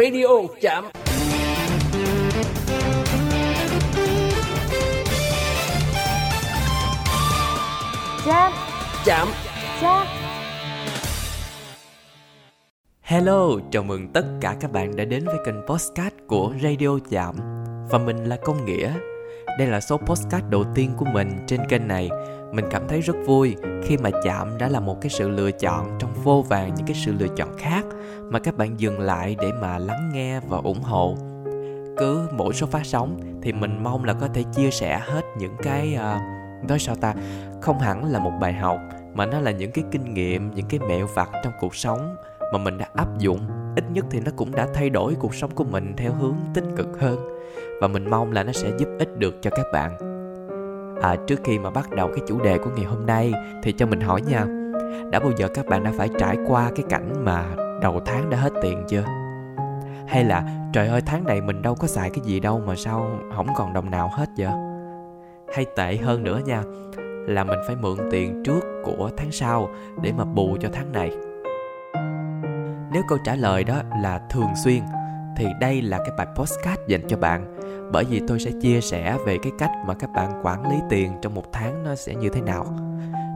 Radio 0.00 0.28
chạm. 0.60 0.84
Chạm. 8.24 8.52
Chạm. 9.04 9.28
Chạm. 9.80 10.06
Hello, 13.00 13.48
chào 13.70 13.82
mừng 13.82 14.08
tất 14.12 14.24
cả 14.40 14.56
các 14.60 14.72
bạn 14.72 14.96
đã 14.96 15.04
đến 15.04 15.24
với 15.26 15.36
kênh 15.46 15.66
Postcard 15.66 16.16
của 16.26 16.52
Radio 16.62 16.98
Chạm. 17.10 17.34
Và 17.90 17.98
mình 17.98 18.24
là 18.24 18.36
Công 18.44 18.64
Nghĩa. 18.64 18.92
Đây 19.58 19.68
là 19.68 19.80
số 19.80 19.96
postcard 19.96 20.46
đầu 20.50 20.64
tiên 20.74 20.90
của 20.98 21.06
mình 21.12 21.30
trên 21.46 21.60
kênh 21.68 21.88
này. 21.88 22.10
Mình 22.52 22.64
cảm 22.70 22.88
thấy 22.88 23.00
rất 23.00 23.16
vui 23.26 23.56
khi 23.84 23.96
mà 23.96 24.10
Chạm 24.24 24.58
đã 24.58 24.68
là 24.68 24.80
một 24.80 24.96
cái 25.00 25.10
sự 25.10 25.28
lựa 25.28 25.50
chọn 25.50 25.98
trong 25.98 26.11
vô 26.24 26.44
vàng 26.48 26.74
những 26.74 26.86
cái 26.86 26.96
sự 26.96 27.12
lựa 27.18 27.28
chọn 27.36 27.48
khác 27.58 27.84
Mà 28.30 28.38
các 28.38 28.56
bạn 28.56 28.80
dừng 28.80 29.00
lại 29.00 29.36
để 29.40 29.52
mà 29.60 29.78
lắng 29.78 30.10
nghe 30.14 30.40
và 30.40 30.58
ủng 30.58 30.82
hộ. 30.82 31.16
Cứ 31.98 32.28
mỗi 32.32 32.54
số 32.54 32.66
phát 32.66 32.86
sóng 32.86 33.20
thì 33.42 33.52
mình 33.52 33.82
mong 33.82 34.04
là 34.04 34.12
có 34.12 34.28
thể 34.34 34.42
chia 34.54 34.70
sẻ 34.70 35.00
hết 35.04 35.22
những 35.38 35.56
cái... 35.62 35.98
Uh, 35.98 36.68
nói 36.68 36.78
sao 36.78 36.94
ta 36.94 37.14
không 37.60 37.78
hẳn 37.78 38.12
là 38.12 38.18
một 38.18 38.32
bài 38.40 38.52
học 38.52 38.78
mà 39.14 39.26
nó 39.26 39.40
là 39.40 39.50
những 39.50 39.70
cái 39.70 39.84
kinh 39.90 40.14
nghiệm 40.14 40.50
những 40.54 40.66
cái 40.66 40.80
mẹo 40.88 41.06
vặt 41.14 41.30
trong 41.44 41.52
cuộc 41.60 41.74
sống 41.74 42.16
mà 42.52 42.58
mình 42.58 42.78
đã 42.78 42.86
áp 42.94 43.18
dụng. 43.18 43.40
Ít 43.76 43.84
nhất 43.92 44.06
thì 44.10 44.20
nó 44.20 44.30
cũng 44.36 44.52
đã 44.52 44.68
thay 44.74 44.90
đổi 44.90 45.14
cuộc 45.14 45.34
sống 45.34 45.50
của 45.54 45.64
mình 45.64 45.94
theo 45.96 46.12
hướng 46.12 46.36
tích 46.54 46.64
cực 46.76 47.00
hơn 47.00 47.16
và 47.80 47.88
mình 47.88 48.10
mong 48.10 48.32
là 48.32 48.42
nó 48.42 48.52
sẽ 48.52 48.70
giúp 48.78 48.88
ích 48.98 49.18
được 49.18 49.34
cho 49.42 49.50
các 49.50 49.66
bạn. 49.72 49.96
À 51.02 51.16
trước 51.26 51.40
khi 51.44 51.58
mà 51.58 51.70
bắt 51.70 51.90
đầu 51.90 52.08
cái 52.08 52.24
chủ 52.28 52.40
đề 52.40 52.58
của 52.58 52.70
ngày 52.76 52.84
hôm 52.84 53.06
nay 53.06 53.32
thì 53.62 53.72
cho 53.72 53.86
mình 53.86 54.00
hỏi 54.00 54.20
nha 54.20 54.61
đã 55.10 55.20
bao 55.20 55.30
giờ 55.36 55.48
các 55.54 55.66
bạn 55.66 55.84
đã 55.84 55.92
phải 55.98 56.08
trải 56.18 56.36
qua 56.48 56.70
cái 56.76 56.84
cảnh 56.88 57.24
mà 57.24 57.44
đầu 57.82 58.00
tháng 58.04 58.30
đã 58.30 58.38
hết 58.38 58.52
tiền 58.62 58.84
chưa? 58.88 59.04
Hay 60.08 60.24
là, 60.24 60.44
trời 60.72 60.88
ơi, 60.88 61.00
tháng 61.06 61.24
này 61.24 61.40
mình 61.40 61.62
đâu 61.62 61.74
có 61.74 61.86
xài 61.86 62.10
cái 62.10 62.20
gì 62.24 62.40
đâu 62.40 62.62
mà 62.66 62.74
sao 62.76 63.10
không 63.36 63.46
còn 63.56 63.72
đồng 63.72 63.90
nào 63.90 64.10
hết 64.12 64.26
vậy? 64.36 64.52
Hay 65.54 65.66
tệ 65.76 65.96
hơn 65.96 66.24
nữa 66.24 66.40
nha, 66.46 66.62
là 67.26 67.44
mình 67.44 67.58
phải 67.66 67.76
mượn 67.76 67.98
tiền 68.10 68.42
trước 68.44 68.60
của 68.84 69.10
tháng 69.16 69.32
sau 69.32 69.68
để 70.02 70.12
mà 70.12 70.24
bù 70.24 70.56
cho 70.60 70.68
tháng 70.72 70.92
này. 70.92 71.10
Nếu 72.92 73.02
câu 73.08 73.18
trả 73.24 73.34
lời 73.34 73.64
đó 73.64 73.74
là 74.02 74.20
thường 74.30 74.50
xuyên, 74.64 74.82
thì 75.36 75.46
đây 75.60 75.82
là 75.82 75.98
cái 75.98 76.10
bài 76.18 76.26
postcard 76.36 76.80
dành 76.88 77.00
cho 77.08 77.16
bạn. 77.16 77.56
Bởi 77.92 78.04
vì 78.04 78.20
tôi 78.28 78.40
sẽ 78.40 78.50
chia 78.60 78.80
sẻ 78.80 79.16
về 79.26 79.38
cái 79.42 79.52
cách 79.58 79.70
mà 79.86 79.94
các 79.94 80.10
bạn 80.14 80.40
quản 80.42 80.70
lý 80.70 80.76
tiền 80.88 81.12
trong 81.22 81.34
một 81.34 81.52
tháng 81.52 81.84
nó 81.84 81.94
sẽ 81.94 82.14
như 82.14 82.28
thế 82.28 82.40
nào 82.40 82.66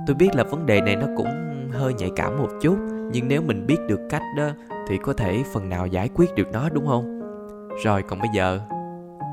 tôi 0.07 0.17
biết 0.17 0.35
là 0.35 0.45
vấn 0.45 0.67
đề 0.67 0.81
này 0.81 0.97
nó 0.97 1.07
cũng 1.17 1.29
hơi 1.73 1.95
nhạy 1.95 2.11
cảm 2.17 2.39
một 2.39 2.49
chút, 2.61 2.77
nhưng 3.12 3.29
nếu 3.29 3.43
mình 3.43 3.67
biết 3.67 3.79
được 3.89 4.01
cách 4.11 4.23
đó, 4.37 4.49
thì 4.89 4.99
có 5.03 5.12
thể 5.12 5.43
phần 5.53 5.69
nào 5.69 5.87
giải 5.87 6.11
quyết 6.15 6.35
được 6.37 6.49
nó, 6.53 6.69
đúng 6.69 6.87
không? 6.87 7.21
Rồi, 7.85 8.03
còn 8.09 8.19
bây 8.19 8.29
giờ, 8.34 8.61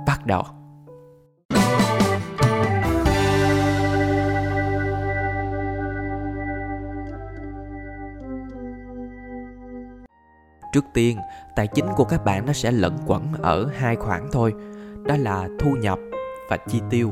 bắt 0.08 0.26
đầu. 0.26 0.44
Trước 10.74 10.86
tiên, 10.94 11.18
tài 11.56 11.68
chính 11.68 11.86
của 11.96 12.04
các 12.04 12.26
bạn 12.26 12.46
nó 12.46 12.54
sẽ 12.54 12.72
lẫn 12.72 12.98
quẩn 13.06 13.24
ở 13.42 13.70
hai 13.78 13.96
khoản 13.96 14.22
thôi. 14.32 14.54
Đó 15.06 15.16
là 15.20 15.48
thu 15.60 15.72
nhập 15.72 16.00
và 16.50 16.58
chi 16.68 16.82
tiêu. 16.90 17.12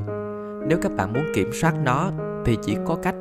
Nếu 0.67 0.77
các 0.81 0.91
bạn 0.91 1.13
muốn 1.13 1.23
kiểm 1.35 1.49
soát 1.61 1.73
nó, 1.83 2.11
thì 2.45 2.57
chỉ 2.61 2.77
có 2.85 2.95
cách 3.03 3.15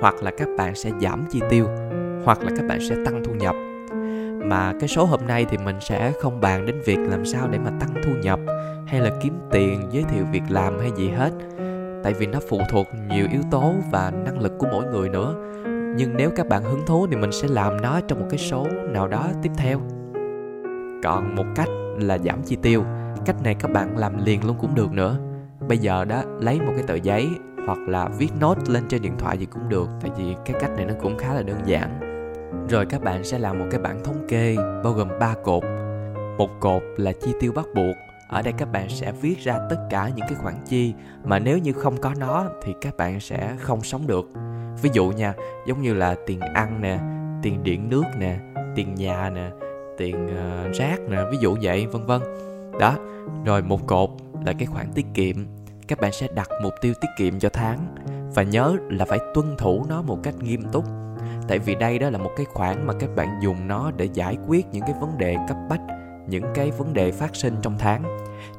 hoặc 0.00 0.22
là 0.22 0.30
các 0.30 0.48
bạn 0.58 0.74
sẽ 0.74 0.90
giảm 1.00 1.24
chi 1.30 1.40
tiêu, 1.50 1.66
hoặc 2.24 2.42
là 2.42 2.50
các 2.56 2.66
bạn 2.68 2.78
sẽ 2.88 2.96
tăng 3.04 3.24
thu 3.24 3.32
nhập. 3.34 3.54
Mà 4.44 4.72
cái 4.80 4.88
số 4.88 5.04
hôm 5.04 5.20
nay 5.26 5.46
thì 5.50 5.58
mình 5.58 5.76
sẽ 5.80 6.12
không 6.20 6.40
bàn 6.40 6.66
đến 6.66 6.80
việc 6.84 6.98
làm 6.98 7.24
sao 7.24 7.48
để 7.48 7.58
mà 7.58 7.70
tăng 7.80 7.90
thu 8.04 8.12
nhập, 8.22 8.40
hay 8.86 9.00
là 9.00 9.10
kiếm 9.22 9.32
tiền, 9.50 9.82
giới 9.90 10.04
thiệu 10.04 10.24
việc 10.32 10.42
làm 10.48 10.78
hay 10.78 10.90
gì 10.96 11.08
hết. 11.08 11.30
Tại 12.02 12.12
vì 12.12 12.26
nó 12.26 12.38
phụ 12.48 12.60
thuộc 12.70 12.86
nhiều 13.08 13.26
yếu 13.32 13.40
tố 13.50 13.74
và 13.90 14.12
năng 14.24 14.40
lực 14.40 14.52
của 14.58 14.66
mỗi 14.72 14.84
người 14.84 15.08
nữa. 15.08 15.34
Nhưng 15.96 16.16
nếu 16.16 16.30
các 16.36 16.48
bạn 16.48 16.62
hứng 16.62 16.86
thú 16.86 17.06
thì 17.10 17.16
mình 17.16 17.32
sẽ 17.32 17.48
làm 17.48 17.80
nó 17.80 18.00
trong 18.00 18.20
một 18.20 18.26
cái 18.30 18.38
số 18.38 18.66
nào 18.88 19.08
đó 19.08 19.26
tiếp 19.42 19.50
theo. 19.56 19.80
Còn 21.02 21.34
một 21.34 21.46
cách 21.56 21.68
là 21.98 22.18
giảm 22.18 22.42
chi 22.42 22.56
tiêu. 22.62 22.84
Cách 23.26 23.36
này 23.44 23.54
các 23.54 23.70
bạn 23.70 23.98
làm 23.98 24.24
liền 24.24 24.46
luôn 24.46 24.56
cũng 24.60 24.74
được 24.74 24.92
nữa. 24.92 25.16
Bây 25.68 25.78
giờ 25.78 26.04
đó, 26.04 26.22
lấy 26.40 26.60
một 26.60 26.72
cái 26.76 26.84
tờ 26.86 26.94
giấy 26.94 27.28
hoặc 27.70 27.88
là 27.88 28.08
viết 28.18 28.30
note 28.40 28.60
lên 28.66 28.82
trên 28.88 29.02
điện 29.02 29.14
thoại 29.18 29.38
gì 29.38 29.46
cũng 29.46 29.68
được 29.68 29.88
tại 30.00 30.10
vì 30.18 30.34
cái 30.44 30.56
cách 30.60 30.70
này 30.76 30.84
nó 30.86 30.94
cũng 31.00 31.18
khá 31.18 31.34
là 31.34 31.42
đơn 31.42 31.60
giản. 31.66 32.00
Rồi 32.68 32.86
các 32.86 33.02
bạn 33.02 33.24
sẽ 33.24 33.38
làm 33.38 33.58
một 33.58 33.64
cái 33.70 33.80
bảng 33.80 34.04
thống 34.04 34.24
kê 34.28 34.56
bao 34.84 34.92
gồm 34.92 35.08
3 35.20 35.34
cột. 35.44 35.62
Một 36.38 36.50
cột 36.60 36.82
là 36.96 37.12
chi 37.12 37.32
tiêu 37.40 37.52
bắt 37.52 37.66
buộc. 37.74 37.96
Ở 38.28 38.42
đây 38.42 38.52
các 38.58 38.72
bạn 38.72 38.88
sẽ 38.88 39.12
viết 39.12 39.38
ra 39.38 39.58
tất 39.70 39.86
cả 39.90 40.10
những 40.16 40.26
cái 40.28 40.34
khoản 40.42 40.54
chi 40.66 40.94
mà 41.24 41.38
nếu 41.38 41.58
như 41.58 41.72
không 41.72 41.96
có 41.96 42.14
nó 42.18 42.46
thì 42.62 42.74
các 42.80 42.96
bạn 42.96 43.20
sẽ 43.20 43.56
không 43.60 43.82
sống 43.82 44.06
được. 44.06 44.30
Ví 44.82 44.90
dụ 44.92 45.10
nha 45.10 45.34
giống 45.66 45.82
như 45.82 45.94
là 45.94 46.16
tiền 46.26 46.40
ăn 46.40 46.80
nè 46.80 46.98
tiền 47.42 47.62
điện 47.62 47.88
nước 47.88 48.04
nè 48.18 48.38
tiền 48.76 48.94
nhà 48.94 49.30
nè 49.30 49.50
tiền 49.98 50.26
uh, 50.26 50.74
rác 50.74 51.00
nè 51.08 51.18
ví 51.30 51.38
dụ 51.40 51.56
vậy 51.62 51.86
vân 51.86 52.06
vân. 52.06 52.20
Đó 52.80 52.96
rồi 53.44 53.62
một 53.62 53.86
cột 53.86 54.10
là 54.46 54.52
cái 54.52 54.66
khoản 54.66 54.86
tiết 54.94 55.06
kiệm 55.14 55.36
các 55.90 56.00
bạn 56.00 56.12
sẽ 56.12 56.28
đặt 56.34 56.48
mục 56.62 56.74
tiêu 56.80 56.94
tiết 57.00 57.08
kiệm 57.16 57.38
cho 57.38 57.48
tháng. 57.48 57.78
Và 58.34 58.42
nhớ 58.42 58.76
là 58.90 59.04
phải 59.04 59.18
tuân 59.34 59.56
thủ 59.58 59.86
nó 59.88 60.02
một 60.02 60.18
cách 60.22 60.34
nghiêm 60.40 60.62
túc. 60.72 60.84
Tại 61.48 61.58
vì 61.58 61.74
đây 61.74 61.98
đó 61.98 62.10
là 62.10 62.18
một 62.18 62.30
cái 62.36 62.46
khoản 62.52 62.86
mà 62.86 62.94
các 63.00 63.10
bạn 63.16 63.38
dùng 63.42 63.68
nó 63.68 63.90
để 63.96 64.08
giải 64.14 64.38
quyết 64.46 64.66
những 64.72 64.82
cái 64.82 64.94
vấn 65.00 65.18
đề 65.18 65.36
cấp 65.48 65.56
bách 65.68 65.80
những 66.26 66.44
cái 66.54 66.70
vấn 66.70 66.92
đề 66.92 67.12
phát 67.12 67.36
sinh 67.36 67.54
trong 67.62 67.78
tháng. 67.78 68.02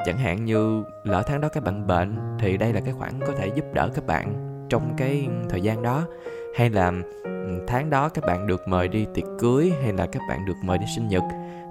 Chẳng 0.05 0.17
hạn 0.17 0.45
như 0.45 0.83
lỡ 1.03 1.23
tháng 1.27 1.41
đó 1.41 1.47
các 1.49 1.63
bạn 1.63 1.87
bệnh 1.87 2.17
thì 2.39 2.57
đây 2.57 2.73
là 2.73 2.79
cái 2.79 2.93
khoản 2.93 3.19
có 3.27 3.33
thể 3.37 3.47
giúp 3.55 3.65
đỡ 3.73 3.89
các 3.93 4.05
bạn 4.05 4.33
trong 4.69 4.93
cái 4.97 5.27
thời 5.49 5.61
gian 5.61 5.81
đó. 5.81 6.07
Hay 6.55 6.69
là 6.69 6.91
ừ, 7.23 7.63
tháng 7.67 7.89
đó 7.89 8.09
các 8.09 8.25
bạn 8.25 8.47
được 8.47 8.67
mời 8.67 8.87
đi 8.87 9.05
tiệc 9.13 9.25
cưới 9.39 9.73
hay 9.83 9.93
là 9.93 10.05
các 10.05 10.21
bạn 10.29 10.45
được 10.45 10.57
mời 10.63 10.77
đi 10.77 10.85
sinh 10.95 11.07
nhật 11.07 11.23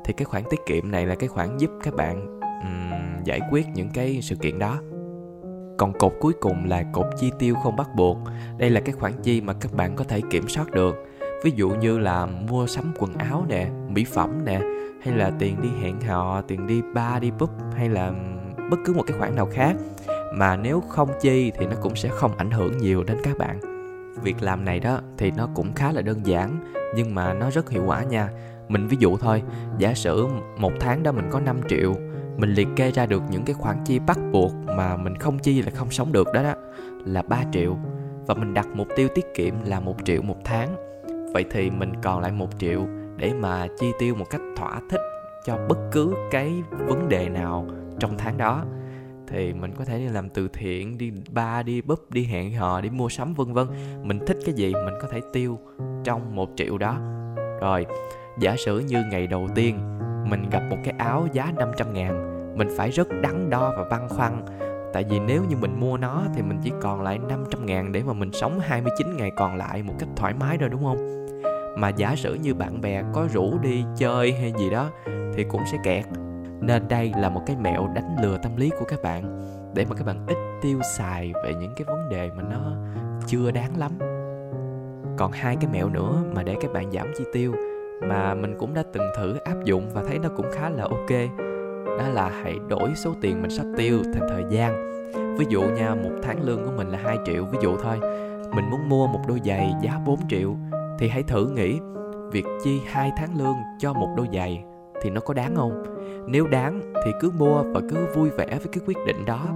thì 0.05 0.13
cái 0.13 0.25
khoản 0.25 0.43
tiết 0.51 0.61
kiệm 0.67 0.91
này 0.91 1.07
là 1.07 1.15
cái 1.15 1.29
khoản 1.29 1.59
giúp 1.59 1.71
các 1.83 1.95
bạn 1.95 2.41
um, 2.41 3.25
giải 3.25 3.41
quyết 3.51 3.67
những 3.75 3.91
cái 3.95 4.19
sự 4.23 4.37
kiện 4.37 4.59
đó 4.59 4.81
còn 5.81 5.93
cột 5.93 6.13
cuối 6.21 6.33
cùng 6.41 6.69
là 6.69 6.83
cột 6.93 7.07
chi 7.19 7.33
tiêu 7.39 7.55
không 7.63 7.77
bắt 7.77 7.89
buộc. 7.97 8.19
Đây 8.59 8.71
là 8.71 8.81
cái 8.81 8.93
khoản 8.93 9.13
chi 9.23 9.41
mà 9.41 9.53
các 9.53 9.73
bạn 9.73 9.97
có 9.97 10.05
thể 10.05 10.21
kiểm 10.31 10.49
soát 10.49 10.71
được. 10.71 10.95
Ví 11.45 11.51
dụ 11.51 11.71
như 11.71 11.99
là 11.99 12.27
mua 12.27 12.67
sắm 12.67 12.93
quần 12.99 13.15
áo 13.15 13.45
nè, 13.49 13.69
mỹ 13.89 14.05
phẩm 14.05 14.45
nè, 14.45 14.61
hay 15.03 15.17
là 15.17 15.31
tiền 15.39 15.63
đi 15.63 15.69
hẹn 15.83 16.01
hò, 16.01 16.43
tiền 16.43 16.67
đi 16.67 16.83
bar, 16.95 17.23
đi 17.23 17.31
pub, 17.39 17.51
hay 17.77 17.89
là 17.89 18.13
bất 18.71 18.77
cứ 18.85 18.93
một 18.93 19.03
cái 19.07 19.19
khoản 19.19 19.37
nào 19.37 19.49
khác. 19.53 19.77
Mà 20.35 20.57
nếu 20.57 20.81
không 20.81 21.09
chi 21.21 21.53
thì 21.59 21.67
nó 21.67 21.77
cũng 21.83 21.97
sẽ 21.97 22.09
không 22.09 22.37
ảnh 22.37 22.51
hưởng 22.51 22.79
nhiều 22.79 23.05
đến 23.05 23.17
các 23.23 23.39
bạn. 23.39 23.61
Việc 24.23 24.43
làm 24.43 24.65
này 24.65 24.81
đó 24.81 25.01
thì 25.19 25.31
nó 25.31 25.49
cũng 25.55 25.75
khá 25.75 25.93
là 25.93 26.03
đơn 26.03 26.27
giản, 26.27 26.57
nhưng 26.97 27.15
mà 27.15 27.35
nó 27.35 27.51
rất 27.51 27.71
hiệu 27.71 27.83
quả 27.87 28.03
nha. 28.03 28.29
Mình 28.69 28.87
ví 28.87 28.97
dụ 29.01 29.17
thôi, 29.17 29.43
giả 29.79 29.95
sử 29.95 30.27
một 30.59 30.73
tháng 30.81 31.03
đó 31.03 31.13
mình 31.13 31.29
có 31.31 31.41
5 31.41 31.61
triệu 31.69 31.95
mình 32.37 32.55
liệt 32.55 32.69
kê 32.77 32.91
ra 32.91 33.07
được 33.07 33.23
những 33.31 33.45
cái 33.45 33.55
khoản 33.55 33.77
chi 33.85 33.99
bắt 33.99 34.19
buộc 34.33 34.53
mà 34.77 34.97
mình 34.97 35.17
không 35.17 35.39
chi 35.39 35.63
là 35.63 35.71
không 35.71 35.91
sống 35.91 36.13
được 36.13 36.29
đó 36.35 36.43
đó, 36.43 36.55
là 37.05 37.23
3 37.23 37.43
triệu. 37.53 37.77
Và 38.27 38.35
mình 38.35 38.55
đặt 38.55 38.69
mục 38.75 38.89
tiêu 38.97 39.09
tiết 39.15 39.25
kiệm 39.35 39.55
là 39.65 39.81
một 39.81 39.97
triệu 40.05 40.23
một 40.23 40.37
tháng. 40.45 40.77
Vậy 41.33 41.45
thì 41.51 41.71
mình 41.71 41.93
còn 42.03 42.21
lại 42.21 42.33
một 42.33 42.49
triệu 42.59 42.87
để 43.17 43.33
mà 43.41 43.67
chi 43.79 43.93
tiêu 43.99 44.15
một 44.15 44.27
cách 44.31 44.41
thỏa 44.57 44.81
thích 44.91 45.01
cho 45.45 45.59
bất 45.69 45.79
cứ 45.93 46.15
cái 46.31 46.63
vấn 46.87 47.09
đề 47.09 47.29
nào 47.29 47.67
trong 47.99 48.19
tháng 48.19 48.39
đó. 48.39 48.65
Thì 49.29 49.53
mình 49.53 49.73
có 49.79 49.85
thể 49.85 49.99
đi 49.99 50.09
làm 50.09 50.29
từ 50.29 50.49
thiện, 50.53 50.99
đi 50.99 51.13
ba, 51.31 51.63
đi 51.63 51.83
búp, 51.83 52.11
đi 52.11 52.25
hẹn 52.25 52.53
hò, 52.55 52.81
đi 52.81 52.91
mua 52.91 53.09
sắm, 53.09 53.35
vân 53.35 53.53
vân. 53.53 53.67
Mình 54.03 54.19
thích 54.27 54.39
cái 54.47 54.55
gì 54.55 54.73
mình 54.73 54.95
có 55.03 55.09
thể 55.11 55.21
tiêu 55.33 55.59
trong 56.05 56.37
một 56.37 56.51
triệu 56.57 56.79
đó. 56.79 56.99
Rồi, 57.61 57.87
giả 58.39 58.57
sử 58.59 58.79
như 58.79 59.05
ngày 59.11 59.27
đầu 59.27 59.49
tiên 59.55 59.79
mình 60.25 60.51
gặp 60.51 60.63
một 60.71 60.77
cái 60.85 60.95
áo 60.99 61.27
giá 61.33 61.53
500 61.57 61.93
ngàn, 61.93 62.31
mình 62.57 62.69
phải 62.77 62.91
rất 62.91 63.09
đắn 63.23 63.51
đo 63.51 63.73
và 63.77 63.85
băn 63.91 64.09
khoăn. 64.09 64.43
Tại 64.93 65.05
vì 65.11 65.21
nếu 65.21 65.45
như 65.49 65.57
mình 65.57 65.81
mua 65.81 65.97
nó 65.97 66.23
thì 66.35 66.43
mình 66.43 66.59
chỉ 66.63 66.73
còn 66.81 67.03
lại 67.03 67.19
500 67.19 67.67
ngàn 67.67 67.93
để 67.93 68.03
mà 68.03 68.13
mình 68.13 68.33
sống 68.33 68.61
29 68.61 69.17
ngày 69.17 69.31
còn 69.37 69.57
lại 69.57 69.83
một 69.83 69.95
cách 69.99 70.09
thoải 70.17 70.35
mái 70.41 70.59
rồi 70.59 70.71
đúng 70.71 70.83
không? 70.83 71.27
Mà 71.77 71.89
giả 71.89 72.17
sử 72.17 72.35
như 72.35 72.55
bạn 72.55 72.81
bè 72.81 73.03
có 73.13 73.27
rủ 73.33 73.59
đi 73.59 73.85
chơi 73.97 74.33
hay 74.33 74.53
gì 74.59 74.71
đó 74.71 74.91
thì 75.35 75.45
cũng 75.45 75.63
sẽ 75.73 75.79
kẹt. 75.85 76.05
Nên 76.61 76.89
đây 76.89 77.13
là 77.17 77.29
một 77.29 77.43
cái 77.47 77.57
mẹo 77.61 77.89
đánh 77.95 78.17
lừa 78.23 78.39
tâm 78.39 78.57
lý 78.57 78.71
của 78.79 78.85
các 78.89 79.03
bạn 79.03 79.47
để 79.75 79.87
mà 79.89 79.97
các 79.97 80.07
bạn 80.07 80.27
ít 80.27 80.37
tiêu 80.63 80.81
xài 80.97 81.33
về 81.45 81.55
những 81.55 81.73
cái 81.77 81.85
vấn 81.85 82.09
đề 82.09 82.31
mà 82.37 82.43
nó 82.43 82.77
chưa 83.27 83.51
đáng 83.51 83.79
lắm. 83.79 83.91
Còn 85.19 85.33
hai 85.33 85.57
cái 85.57 85.71
mẹo 85.73 85.89
nữa 85.89 86.23
mà 86.35 86.43
để 86.43 86.57
các 86.61 86.73
bạn 86.73 86.93
giảm 86.93 87.13
chi 87.19 87.25
tiêu 87.33 87.55
mà 88.01 88.35
mình 88.35 88.55
cũng 88.59 88.75
đã 88.75 88.83
từng 88.93 89.03
thử 89.17 89.37
áp 89.45 89.65
dụng 89.65 89.91
và 89.95 90.03
thấy 90.03 90.19
nó 90.19 90.29
cũng 90.37 90.47
khá 90.53 90.71
là 90.71 90.83
ok. 90.83 91.11
Đó 91.99 92.09
là 92.13 92.31
hãy 92.43 92.59
đổi 92.69 92.95
số 92.95 93.15
tiền 93.21 93.43
mình 93.43 93.51
sắp 93.51 93.67
tiêu 93.77 93.99
thành 94.15 94.29
thời 94.29 94.45
gian. 94.51 94.91
Ví 95.39 95.47
dụ 95.49 95.63
nha, 95.63 95.95
một 95.95 96.11
tháng 96.23 96.43
lương 96.43 96.65
của 96.65 96.73
mình 96.77 96.89
là 96.89 96.99
2 97.05 97.19
triệu, 97.25 97.45
ví 97.45 97.59
dụ 97.63 97.77
thôi. 97.77 98.01
Mình 98.55 98.71
muốn 98.71 98.89
mua 98.89 99.07
một 99.07 99.21
đôi 99.29 99.41
giày 99.45 99.73
giá 99.83 100.01
4 100.07 100.19
triệu, 100.29 100.55
thì 100.99 101.09
hãy 101.09 101.23
thử 101.23 101.47
nghĩ, 101.47 101.81
việc 102.33 102.45
chi 102.65 102.81
hai 102.87 103.13
tháng 103.17 103.39
lương 103.39 103.57
cho 103.79 103.93
một 103.93 104.09
đôi 104.17 104.29
giày 104.33 104.65
thì 105.03 105.11
nó 105.11 105.21
có 105.21 105.35
đáng 105.35 105.57
không? 105.57 105.85
Nếu 106.27 106.47
đáng 106.47 106.81
thì 107.05 107.11
cứ 107.21 107.31
mua 107.39 107.63
và 107.63 107.81
cứ 107.91 108.07
vui 108.15 108.31
vẻ 108.31 108.47
với 108.47 108.69
cái 108.73 108.83
quyết 108.87 108.97
định 109.07 109.25
đó. 109.25 109.47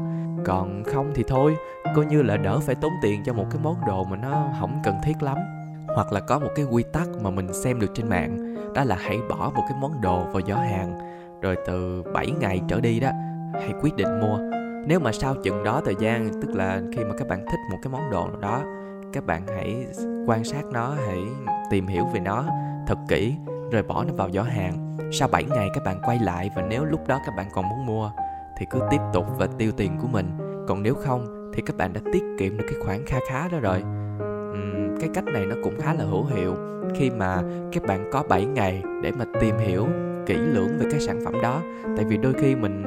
Còn 0.45 0.85
không 0.85 1.11
thì 1.15 1.25
thôi, 1.29 1.57
coi 1.97 2.07
như 2.07 2.23
là 2.23 2.37
đỡ 2.37 2.59
phải 2.61 2.75
tốn 2.75 2.93
tiền 3.03 3.23
cho 3.27 3.33
một 3.33 3.47
cái 3.51 3.61
món 3.63 3.77
đồ 3.87 4.05
mà 4.05 4.17
nó 4.17 4.49
không 4.61 4.81
cần 4.85 4.95
thiết 5.05 5.23
lắm 5.23 5.37
hoặc 5.95 6.13
là 6.13 6.21
có 6.21 6.39
một 6.39 6.51
cái 6.55 6.65
quy 6.65 6.83
tắc 6.83 7.09
mà 7.23 7.31
mình 7.31 7.53
xem 7.53 7.81
được 7.81 7.91
trên 7.95 8.09
mạng, 8.09 8.57
đó 8.75 8.85
là 8.85 8.97
hãy 9.01 9.19
bỏ 9.29 9.53
một 9.55 9.63
cái 9.69 9.79
món 9.81 10.01
đồ 10.01 10.25
vào 10.33 10.43
giỏ 10.49 10.55
hàng. 10.55 10.99
Rồi 11.43 11.57
từ 11.67 12.03
7 12.15 12.31
ngày 12.41 12.61
trở 12.69 12.81
đi 12.81 13.01
đó, 13.01 13.11
hãy 13.55 13.73
quyết 13.83 13.97
định 13.97 14.21
mua. 14.21 14.39
Nếu 14.87 15.01
mà 15.01 15.13
sau 15.13 15.35
chừng 15.35 15.65
đó 15.65 15.83
thời 15.85 15.95
gian, 15.99 16.29
tức 16.43 16.55
là 16.55 16.81
khi 16.97 17.05
mà 17.05 17.15
các 17.19 17.29
bạn 17.29 17.45
thích 17.47 17.61
một 17.71 17.79
cái 17.83 17.93
món 17.93 18.11
đồ 18.11 18.27
nào 18.27 18.41
đó, 18.41 18.63
các 19.13 19.27
bạn 19.27 19.47
hãy 19.47 19.87
quan 20.27 20.45
sát 20.45 20.65
nó, 20.73 20.95
hãy 21.07 21.23
tìm 21.71 21.87
hiểu 21.87 22.05
về 22.15 22.21
nó 22.21 22.45
thật 22.87 22.99
kỹ, 23.09 23.35
rồi 23.73 23.83
bỏ 23.83 24.05
nó 24.05 24.15
vào 24.15 24.31
giỏ 24.31 24.43
hàng. 24.43 24.97
Sau 25.13 25.29
7 25.29 25.45
ngày 25.45 25.69
các 25.75 25.85
bạn 25.85 26.01
quay 26.05 26.19
lại 26.19 26.51
và 26.57 26.63
nếu 26.63 26.85
lúc 26.85 27.07
đó 27.07 27.21
các 27.27 27.35
bạn 27.37 27.47
còn 27.55 27.69
muốn 27.69 27.87
mua, 27.87 28.11
thì 28.59 28.67
cứ 28.71 28.81
tiếp 28.91 29.01
tục 29.13 29.27
và 29.39 29.47
tiêu 29.59 29.73
tiền 29.77 29.99
của 30.03 30.09
mình. 30.09 30.31
Còn 30.69 30.83
nếu 30.83 30.95
không, 30.95 31.51
thì 31.55 31.63
các 31.67 31.77
bạn 31.77 31.93
đã 31.93 32.01
tiết 32.13 32.23
kiệm 32.39 32.57
được 32.57 32.65
cái 32.69 32.81
khoản 32.87 33.07
kha 33.07 33.19
khá 33.29 33.49
đó 33.49 33.59
rồi 33.59 33.83
cái 35.01 35.11
cách 35.15 35.25
này 35.25 35.47
nó 35.47 35.57
cũng 35.63 35.81
khá 35.81 35.95
là 35.95 36.05
hữu 36.05 36.25
hiệu 36.25 36.55
khi 36.95 37.11
mà 37.11 37.43
các 37.73 37.83
bạn 37.83 38.11
có 38.13 38.23
7 38.29 38.45
ngày 38.45 38.83
để 39.03 39.13
mà 39.13 39.25
tìm 39.41 39.59
hiểu 39.59 39.87
kỹ 40.27 40.37
lưỡng 40.37 40.79
về 40.79 40.87
cái 40.91 41.01
sản 41.01 41.21
phẩm 41.25 41.35
đó. 41.43 41.63
Tại 41.97 42.05
vì 42.05 42.17
đôi 42.17 42.33
khi 42.33 42.55
mình 42.55 42.83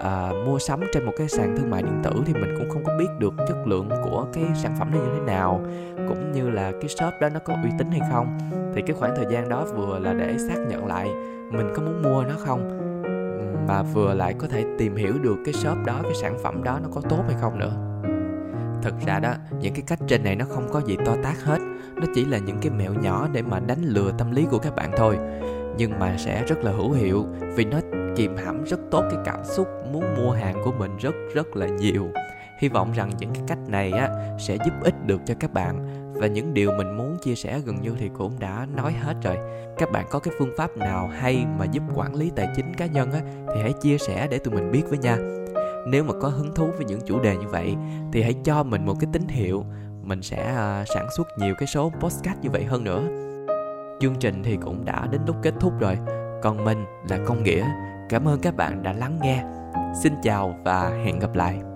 à, 0.00 0.30
mua 0.46 0.58
sắm 0.58 0.80
trên 0.92 1.04
một 1.06 1.12
cái 1.16 1.28
sàn 1.28 1.56
thương 1.56 1.70
mại 1.70 1.82
điện 1.82 2.00
tử 2.02 2.10
thì 2.26 2.32
mình 2.32 2.54
cũng 2.58 2.70
không 2.70 2.84
có 2.84 2.96
biết 2.98 3.08
được 3.18 3.34
chất 3.48 3.66
lượng 3.66 3.88
của 4.04 4.26
cái 4.32 4.44
sản 4.62 4.74
phẩm 4.78 4.88
nó 4.92 4.98
như 4.98 5.10
thế 5.14 5.20
nào 5.26 5.60
cũng 6.08 6.32
như 6.32 6.50
là 6.50 6.72
cái 6.72 6.88
shop 6.88 7.12
đó 7.20 7.28
nó 7.28 7.40
có 7.44 7.54
uy 7.62 7.70
tín 7.78 7.90
hay 7.90 8.00
không. 8.12 8.38
Thì 8.74 8.82
cái 8.82 8.96
khoảng 8.98 9.16
thời 9.16 9.26
gian 9.30 9.48
đó 9.48 9.64
vừa 9.76 9.98
là 9.98 10.12
để 10.12 10.38
xác 10.38 10.58
nhận 10.68 10.86
lại 10.86 11.08
mình 11.50 11.72
có 11.74 11.82
muốn 11.82 12.02
mua 12.02 12.22
nó 12.22 12.34
không 12.38 12.76
mà 13.68 13.82
vừa 13.82 14.14
lại 14.14 14.34
có 14.38 14.48
thể 14.48 14.64
tìm 14.78 14.96
hiểu 14.96 15.12
được 15.22 15.36
cái 15.44 15.54
shop 15.54 15.76
đó 15.86 16.00
cái 16.02 16.14
sản 16.14 16.38
phẩm 16.42 16.62
đó 16.64 16.78
nó 16.82 16.88
có 16.94 17.00
tốt 17.08 17.22
hay 17.28 17.36
không 17.40 17.58
nữa 17.58 17.89
thật 18.82 18.94
ra 19.06 19.18
đó, 19.18 19.34
những 19.60 19.74
cái 19.74 19.82
cách 19.86 19.98
trên 20.06 20.24
này 20.24 20.36
nó 20.36 20.44
không 20.48 20.68
có 20.72 20.80
gì 20.80 20.96
to 21.06 21.16
tát 21.22 21.36
hết. 21.42 21.58
Nó 21.94 22.06
chỉ 22.14 22.24
là 22.24 22.38
những 22.38 22.58
cái 22.62 22.70
mẹo 22.70 22.94
nhỏ 22.94 23.28
để 23.32 23.42
mà 23.42 23.60
đánh 23.60 23.82
lừa 23.82 24.12
tâm 24.18 24.30
lý 24.30 24.46
của 24.50 24.58
các 24.58 24.74
bạn 24.74 24.90
thôi. 24.96 25.18
Nhưng 25.76 25.98
mà 25.98 26.16
sẽ 26.18 26.44
rất 26.44 26.64
là 26.64 26.72
hữu 26.72 26.92
hiệu, 26.92 27.26
vì 27.54 27.64
nó 27.64 27.80
kìm 28.16 28.36
hãm 28.36 28.64
rất 28.64 28.80
tốt 28.90 29.04
cái 29.10 29.20
cảm 29.24 29.44
xúc 29.44 29.68
muốn 29.92 30.04
mua 30.16 30.30
hàng 30.30 30.62
của 30.64 30.72
mình 30.72 30.96
rất 30.96 31.14
rất 31.34 31.56
là 31.56 31.66
nhiều. 31.66 32.08
Hy 32.58 32.68
vọng 32.68 32.92
rằng 32.92 33.10
những 33.18 33.30
cái 33.34 33.42
cách 33.46 33.58
này 33.68 33.90
á, 33.92 34.08
sẽ 34.38 34.56
giúp 34.56 34.74
ích 34.82 35.06
được 35.06 35.20
cho 35.26 35.34
các 35.40 35.52
bạn. 35.52 35.86
Và 36.14 36.26
những 36.26 36.54
điều 36.54 36.70
mình 36.72 36.96
muốn 36.96 37.18
chia 37.22 37.34
sẻ 37.34 37.60
gần 37.66 37.80
như 37.80 37.94
thì 37.98 38.10
cũng 38.18 38.38
đã 38.38 38.66
nói 38.76 38.92
hết 38.92 39.14
rồi. 39.22 39.36
Các 39.78 39.92
bạn 39.92 40.06
có 40.10 40.18
cái 40.18 40.34
phương 40.38 40.54
pháp 40.56 40.76
nào 40.76 41.10
hay 41.20 41.46
mà 41.58 41.64
giúp 41.64 41.82
quản 41.94 42.14
lý 42.14 42.32
tài 42.36 42.48
chính 42.56 42.74
cá 42.74 42.86
nhân 42.86 43.12
á, 43.12 43.20
thì 43.54 43.62
hãy 43.62 43.72
chia 43.72 43.98
sẻ 43.98 44.28
để 44.30 44.38
tụi 44.38 44.54
mình 44.54 44.70
biết 44.72 44.82
với 44.88 44.98
nha 44.98 45.16
nếu 45.86 46.04
mà 46.04 46.12
có 46.20 46.28
hứng 46.28 46.54
thú 46.54 46.70
với 46.76 46.84
những 46.84 47.00
chủ 47.06 47.20
đề 47.20 47.36
như 47.36 47.48
vậy 47.48 47.76
thì 48.12 48.22
hãy 48.22 48.34
cho 48.44 48.62
mình 48.62 48.86
một 48.86 48.94
cái 49.00 49.10
tín 49.12 49.28
hiệu. 49.28 49.64
Mình 50.02 50.22
sẽ 50.22 50.50
uh, 50.52 50.88
sản 50.88 51.06
xuất 51.16 51.28
nhiều 51.38 51.54
cái 51.58 51.66
số 51.66 51.92
podcast 52.00 52.38
như 52.42 52.50
vậy 52.50 52.64
hơn 52.64 52.84
nữa. 52.84 53.02
Chương 54.00 54.14
trình 54.20 54.42
thì 54.42 54.56
cũng 54.56 54.84
đã 54.84 55.06
đến 55.10 55.20
lúc 55.26 55.36
kết 55.42 55.54
thúc 55.60 55.72
rồi. 55.80 55.98
Còn 56.42 56.64
mình 56.64 56.84
là 57.08 57.18
công 57.26 57.42
nghĩa. 57.42 57.66
Cảm 58.08 58.28
ơn 58.28 58.40
các 58.40 58.56
bạn 58.56 58.82
đã 58.82 58.92
lắng 58.92 59.18
nghe. 59.22 59.44
Xin 60.02 60.14
chào 60.22 60.54
và 60.64 60.90
hẹn 61.04 61.18
gặp 61.18 61.34
lại. 61.34 61.69